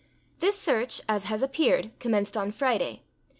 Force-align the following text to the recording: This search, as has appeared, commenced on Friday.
This 0.39 0.57
search, 0.59 0.99
as 1.07 1.25
has 1.25 1.43
appeared, 1.43 1.91
commenced 1.99 2.35
on 2.35 2.51
Friday. 2.51 3.03